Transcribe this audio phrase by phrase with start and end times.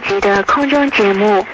[0.00, 1.46] 集的空中节目，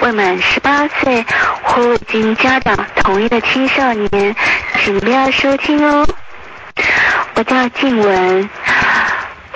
[0.00, 1.24] 未满十八岁
[1.62, 4.36] 或未经家长同意的青少年，
[4.82, 6.06] 请不要收听哦。
[7.34, 8.48] 我叫静雯，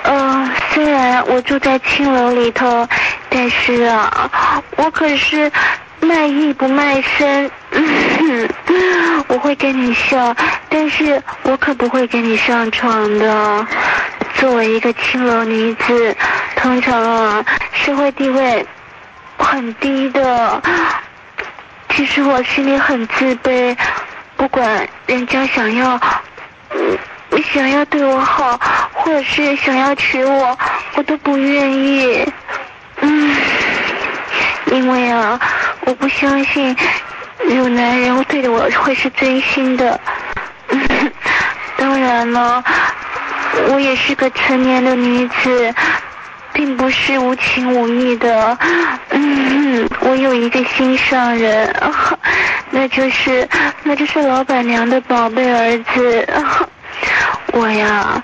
[0.03, 2.87] 呃，虽然我住在青楼里头，
[3.29, 4.29] 但是啊，
[4.77, 5.51] 我可是
[5.99, 7.51] 卖艺不卖身。
[9.27, 10.35] 我会跟你笑，
[10.69, 13.65] 但是我可不会跟你上床的。
[14.35, 16.15] 作为一个青楼女子，
[16.63, 18.65] 通常啊，社会地位
[19.37, 20.61] 很低的。
[21.89, 23.75] 其实我心里很自卑，
[24.37, 25.99] 不管人家想要，
[27.51, 28.57] 想要对我好，
[28.93, 30.57] 或者是想要娶我，
[30.95, 32.25] 我都不愿意。
[33.01, 33.35] 嗯，
[34.67, 35.37] 因为啊，
[35.81, 36.73] 我不相信
[37.49, 39.99] 有男人对我会是真心的。
[41.75, 42.63] 当然了。
[43.69, 45.75] 我也是个成年的女子，
[46.53, 48.57] 并不是无情无义的。
[49.09, 51.73] 嗯，我有一个心上人，
[52.71, 53.47] 那就是
[53.83, 56.27] 那就是老板娘的宝贝儿子。
[57.53, 58.21] 我呀，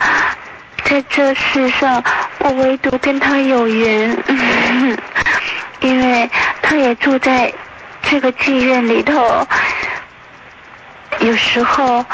[0.85, 2.03] 在这世上，
[2.39, 4.17] 我唯独跟他有缘，
[5.81, 6.29] 因为
[6.61, 7.51] 他也住在
[8.01, 9.47] 这个妓院里头。
[11.19, 12.05] 有时候。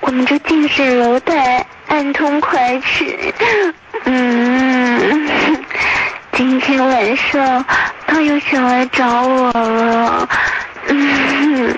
[0.00, 3.32] 我们就近水楼台，暗通款曲。
[4.08, 5.28] 嗯，
[6.32, 7.64] 今天晚上
[8.06, 10.28] 他又想来找我了。
[10.88, 11.76] 嗯，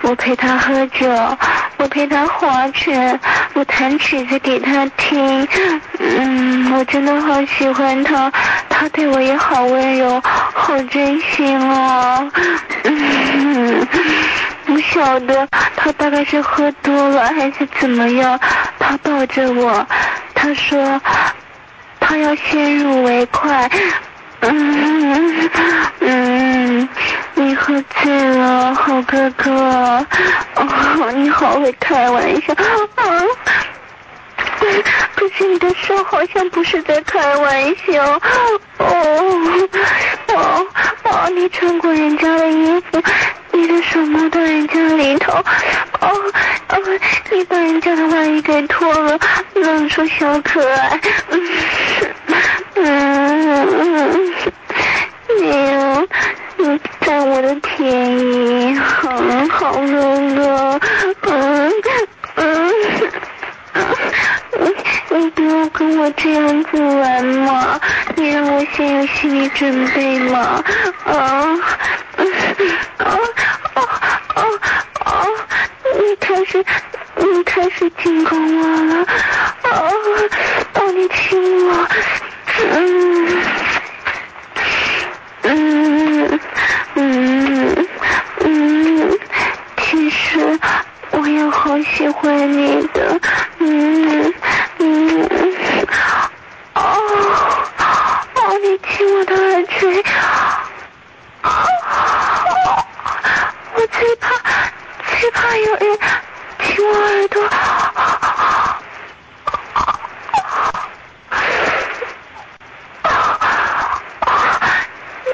[0.00, 1.06] 我陪他喝酒，
[1.76, 3.20] 我陪他划拳，
[3.52, 5.46] 我弹曲子给他听。
[5.98, 8.32] 嗯，我真的好喜欢他，
[8.70, 12.32] 他对我也好温柔，好真心哦。
[12.84, 13.86] 嗯。
[14.66, 18.38] 不晓得他大概是喝多了还是怎么样，
[18.78, 19.84] 他抱着我，
[20.32, 21.00] 他说
[22.10, 23.70] 他要先入为快。
[24.40, 25.48] 嗯
[26.00, 26.88] 嗯，
[27.34, 30.04] 你喝醉了，好哥哥，
[30.56, 32.52] 哦，你好会开玩笑。
[35.14, 38.20] 可是你的手好像不是在开玩笑。
[38.78, 38.86] 哦
[40.26, 40.66] 哦
[41.04, 43.00] 哦，你穿过人家的衣服。
[43.52, 46.08] 你的手摸到人家里头，哦
[46.68, 46.78] 哦，
[47.30, 49.18] 你把人家的外衣给脱了，
[49.54, 51.00] 露出小可爱，
[53.82, 53.86] 嗯
[55.28, 56.08] 嗯，
[56.58, 59.10] 你你占我的便宜，好
[59.48, 59.80] 好哥
[60.36, 60.80] 哥，
[61.22, 61.72] 嗯
[62.36, 62.70] 嗯
[64.58, 64.74] 嗯，
[65.08, 67.80] 你不要跟我这样子玩嘛，
[68.16, 70.62] 你让我先有心理准备嘛，
[71.06, 71.14] 啊。
[72.98, 73.18] 啊
[99.82, 100.04] 我的耳垂。
[103.74, 104.26] 我最怕，
[105.18, 105.98] 最怕有人
[106.58, 107.42] 亲我耳朵。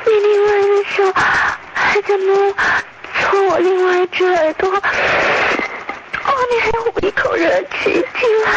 [0.05, 0.97] 你另外的手
[1.75, 2.55] 还在摸
[3.15, 4.71] 搓我另外一只耳朵。
[4.71, 4.81] 哦，
[6.51, 8.49] 你还呼一口热气进来。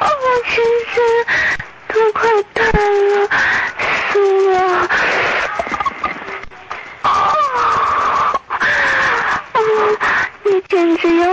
[0.00, 0.52] 哦，我全
[0.92, 0.94] 身
[1.88, 2.20] 都快
[2.54, 2.60] 瘫
[3.10, 3.12] 了。
[10.68, 11.24] 简直要，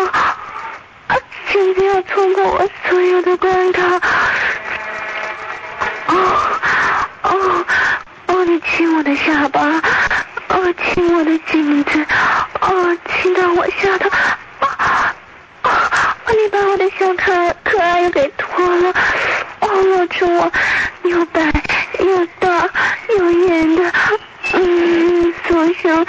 [1.51, 1.73] 简
[2.43, 3.83] 我所有的关卡！
[6.07, 6.59] 哦
[7.23, 7.65] 哦
[8.27, 8.45] 哦！
[8.45, 9.61] 你亲我的下巴，
[10.49, 12.05] 哦亲我的颈子，
[12.59, 14.09] 哦亲到我下头，
[14.59, 15.15] 啊
[15.61, 16.15] 啊！
[16.27, 18.93] 你把我的小可爱可爱又给脱了，
[19.59, 20.51] 哦露出我
[21.03, 21.41] 又白
[21.99, 22.69] 又大
[23.17, 23.93] 又圆的，
[24.53, 26.05] 嗯，左胸，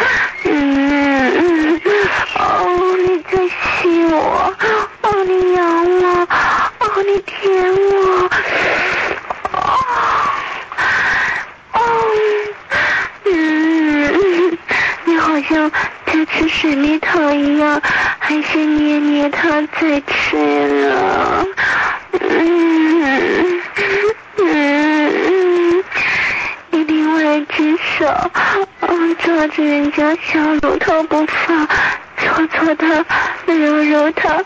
[29.52, 31.68] 着人家小乳头不放
[32.16, 33.04] 搓搓它
[33.44, 33.54] 揉
[33.84, 34.42] 揉它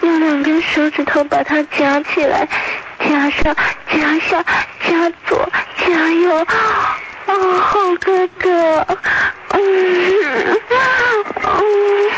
[0.00, 2.48] 用两根手指头把它夹起来
[2.98, 3.54] 夹上
[3.86, 4.44] 夹上
[4.80, 6.36] 夹左夹右。
[6.36, 8.86] 啊好哥哥。
[9.50, 12.10] 嗯嗯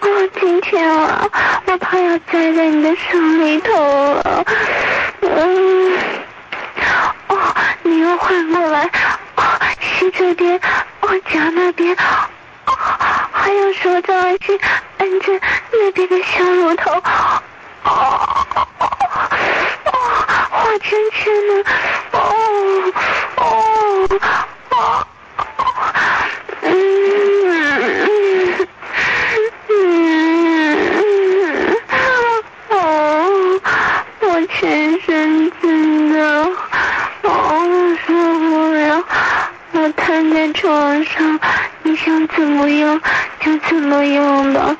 [0.00, 0.08] 啊
[0.40, 1.28] 今天啊
[1.66, 4.44] 我怕要栽在你的手里头了。
[5.20, 5.92] 嗯。
[7.28, 7.54] 哦
[7.84, 8.90] 你又换过来。
[9.36, 9.42] 哦
[9.80, 10.60] 洗脚店
[11.62, 11.96] 那边，
[13.30, 14.58] 还有手掌心，
[14.98, 16.90] 按着那边的小乳头，
[20.50, 21.64] 画圈圈的，
[22.10, 22.18] 哦
[23.36, 24.08] 哦，
[24.70, 25.06] 啊，
[26.62, 26.72] 嗯
[27.46, 27.48] 嗯
[28.58, 28.68] 嗯
[29.68, 29.70] 嗯，
[32.70, 32.74] 啊，
[34.18, 36.50] 我全身震的，
[37.22, 37.30] 我
[38.04, 39.04] 受不了，
[39.74, 41.31] 我瘫在床上。
[42.34, 43.00] 怎么样
[43.40, 44.76] 就怎么样的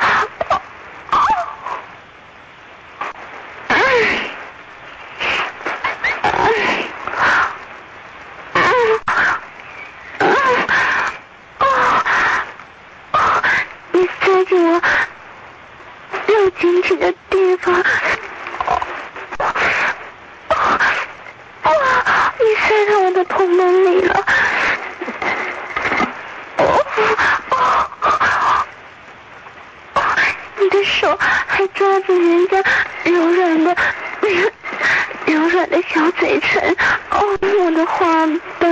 [13.92, 14.80] 你塞进我
[16.26, 17.74] 要进去的地方
[22.38, 23.81] 你塞着我的同门
[38.02, 38.08] 宝
[38.58, 38.66] 贝，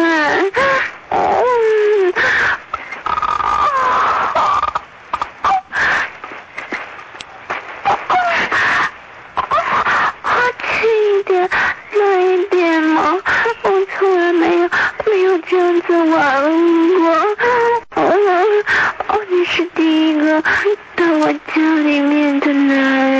[1.10, 2.12] 嗯，
[10.20, 11.48] 快轻一点，
[11.96, 13.22] 慢一点哦。
[13.62, 13.66] 我
[13.96, 14.68] 从来没有
[15.06, 16.18] 没有这样子玩
[16.98, 17.06] 过。
[17.94, 23.19] 哦，你是第一个到我家里面的男人。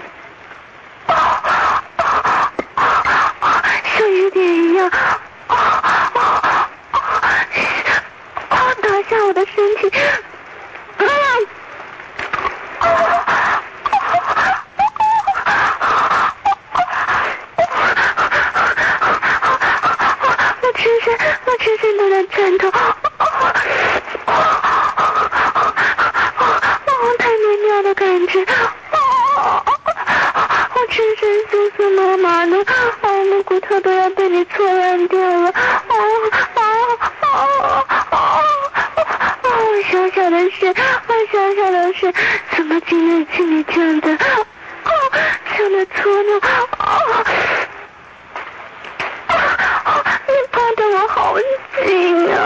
[9.45, 9.89] 身体，
[10.97, 11.03] 啊！
[20.61, 22.95] 我全身，我全身都在颤抖，啊！
[27.17, 29.65] 太美妙的感觉，啊！
[30.73, 32.65] 我全身酥酥麻麻的，
[33.23, 35.50] 连骨头都要被你搓烂掉了。
[45.81, 46.39] 的车呢？
[46.77, 46.87] 啊
[49.27, 49.33] 啊
[49.83, 51.35] 啊你抱得我好
[51.83, 52.37] 紧啊